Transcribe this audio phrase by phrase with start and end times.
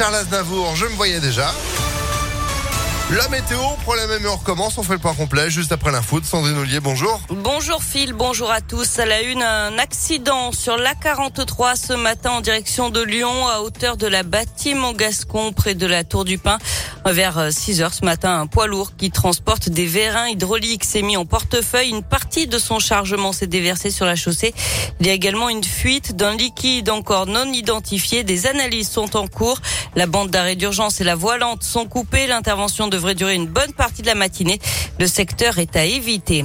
[0.00, 1.52] Charles Aznavour, je me voyais déjà.
[3.10, 6.24] La météo, problème et on recommence, on fait le point complet juste après l'info de
[6.24, 7.20] Sandrine Ollier, bonjour.
[7.28, 8.98] Bonjour Phil, bonjour à tous.
[8.98, 13.98] À la une, un accident sur l'A43 ce matin en direction de Lyon à hauteur
[13.98, 16.56] de la bâtime au Gascon près de la Tour du Pin.
[17.06, 21.16] Vers 6 heures ce matin, un poids lourd qui transporte des vérins hydrauliques s'est mis
[21.16, 21.88] en portefeuille.
[21.88, 24.54] Une partie de son chargement s'est déversée sur la chaussée.
[25.00, 28.22] Il y a également une fuite d'un liquide encore non identifié.
[28.22, 29.60] Des analyses sont en cours.
[29.96, 32.26] La bande d'arrêt d'urgence et la voilante sont coupées.
[32.26, 34.60] L'intervention devrait durer une bonne partie de la matinée.
[34.98, 36.44] Le secteur est à éviter.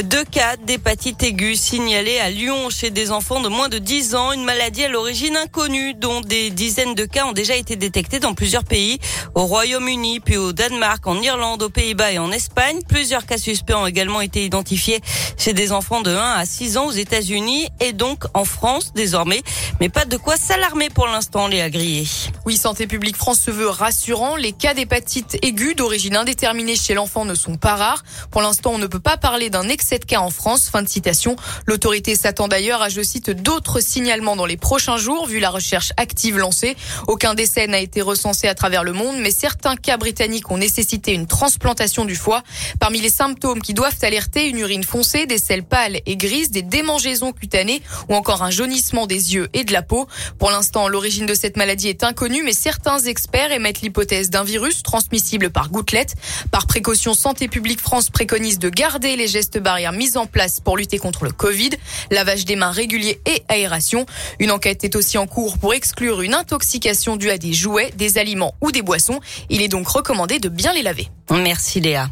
[0.00, 4.32] Deux cas d'hépatite aiguë signalés à Lyon chez des enfants de moins de 10 ans.
[4.32, 8.32] Une maladie à l'origine inconnue dont des dizaines de cas ont déjà été détectés dans
[8.32, 8.98] plusieurs pays.
[9.34, 12.80] Au Royaume-Uni, puis au Danemark, en Irlande, aux Pays-Bas et en Espagne.
[12.88, 15.00] Plusieurs cas suspects ont également été identifiés
[15.36, 19.42] chez des enfants de 1 à 6 ans aux États-Unis et donc en France désormais.
[19.78, 22.06] Mais pas de quoi s'alarmer pour l'instant, Léa Grillé.
[22.44, 24.34] Oui, Santé publique France se veut rassurant.
[24.34, 28.02] Les cas d'hépatite aiguë d'origine indéterminée chez l'enfant ne sont pas rares.
[28.32, 30.68] Pour l'instant, on ne peut pas parler d'un excès de cas en France.
[30.68, 31.36] Fin de citation.
[31.66, 35.92] L'autorité s'attend d'ailleurs à, je cite, d'autres signalements dans les prochains jours, vu la recherche
[35.96, 36.76] active lancée.
[37.06, 41.12] Aucun décès n'a été recensé à travers le monde, mais certains cas britanniques ont nécessité
[41.12, 42.42] une transplantation du foie.
[42.80, 46.62] Parmi les symptômes qui doivent alerter, une urine foncée, des selles pâles et grises, des
[46.62, 50.08] démangeaisons cutanées ou encore un jaunissement des yeux et de la peau.
[50.40, 54.82] Pour l'instant, l'origine de cette maladie est inconnue, mais certains experts émettent l'hypothèse d'un virus
[54.82, 56.14] transmissible par gouttelette.
[56.50, 60.76] Par précaution, Santé publique France préconise de garder les gestes barrières mis en place pour
[60.76, 61.70] lutter contre le Covid,
[62.10, 64.06] lavage des mains régulier et aération.
[64.38, 68.18] Une enquête est aussi en cours pour exclure une intoxication due à des jouets, des
[68.18, 69.20] aliments ou des boissons.
[69.50, 71.08] Il est donc recommandé de bien les laver.
[71.30, 72.08] Merci Léa.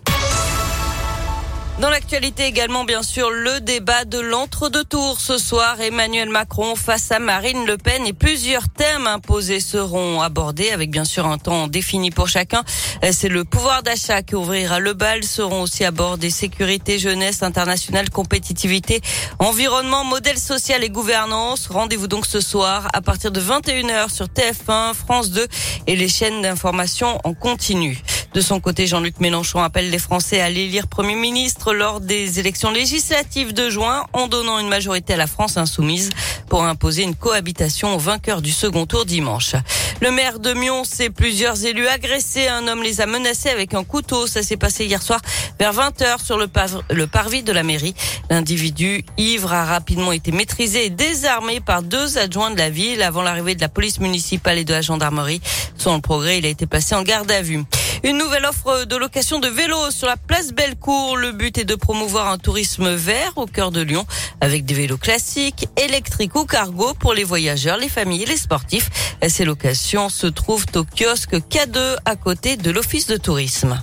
[1.81, 5.81] Dans l'actualité également, bien sûr, le débat de l'entre-deux tours ce soir.
[5.81, 11.07] Emmanuel Macron face à Marine Le Pen et plusieurs thèmes imposés seront abordés avec bien
[11.07, 12.65] sûr un temps défini pour chacun.
[13.13, 15.25] C'est le pouvoir d'achat qui ouvrira le bal.
[15.25, 19.01] Seront aussi abordés sécurité, jeunesse, internationale, compétitivité,
[19.39, 21.69] environnement, modèle social et gouvernance.
[21.69, 25.47] Rendez-vous donc ce soir à partir de 21h sur TF1, France 2
[25.87, 28.03] et les chaînes d'information en continu.
[28.33, 32.71] De son côté, Jean-Luc Mélenchon appelle les Français à l'élire Premier ministre lors des élections
[32.71, 36.11] législatives de juin en donnant une majorité à la France insoumise
[36.49, 39.57] pour imposer une cohabitation aux vainqueurs du second tour dimanche.
[40.01, 42.47] Le maire de Mion, c'est plusieurs élus agressés.
[42.47, 44.29] Un homme les a menacés avec un couteau.
[44.29, 45.21] Ça s'est passé hier soir
[45.59, 46.49] vers 20h sur le,
[46.91, 47.95] le parvis de la mairie.
[48.31, 53.23] L'individu ivre a rapidement été maîtrisé et désarmé par deux adjoints de la ville avant
[53.23, 55.41] l'arrivée de la police municipale et de la gendarmerie.
[55.77, 57.65] Selon le progrès, il a été placé en garde à vue.
[58.03, 61.19] Une nouvelle offre de location de vélos sur la place Bellecour.
[61.19, 64.07] Le but est de promouvoir un tourisme vert au cœur de Lyon
[64.41, 68.89] avec des vélos classiques, électriques ou cargo pour les voyageurs, les familles et les sportifs.
[69.29, 73.83] Ces locations se trouvent au kiosque K2 à côté de l'office de tourisme.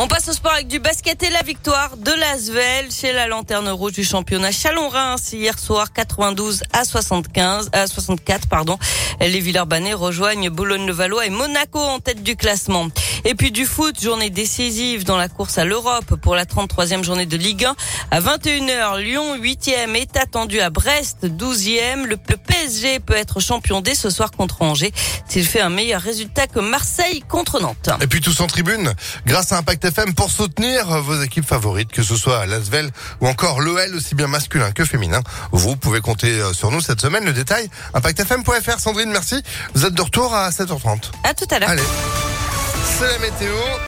[0.00, 3.68] On passe au sport avec du basket et la victoire de l'Asvel chez la lanterne
[3.68, 8.78] rouge du championnat Chalon-Reims hier soir 92 à 75 à 64 pardon.
[9.20, 12.86] Les Villeurbanais rejoignent Boulogne-le-Valois et Monaco en tête du classement.
[13.24, 17.26] Et puis du foot, journée décisive dans la course à l'Europe pour la 33e journée
[17.26, 17.74] de Ligue 1
[18.10, 19.00] à 21h.
[19.00, 22.04] Lyon 8e est attendu à Brest 12e.
[22.04, 24.92] Le PSG peut être champion dès ce soir contre Angers
[25.28, 27.90] s'il fait un meilleur résultat que Marseille contre Nantes.
[28.00, 28.92] Et puis tous en tribune
[29.26, 32.90] grâce à Impact FM pour soutenir vos équipes favorites, que ce soit l'Asvel
[33.20, 35.22] ou encore l'OL, aussi bien masculin que féminin.
[35.52, 37.24] Vous pouvez compter sur nous cette semaine.
[37.24, 38.78] Le détail, impactfm.fr.
[38.78, 39.42] Sandrine, merci.
[39.74, 41.10] Vous êtes de retour à 7h30.
[41.24, 41.70] À tout à l'heure.
[41.70, 41.82] Allez,
[42.84, 43.68] c'est la météo.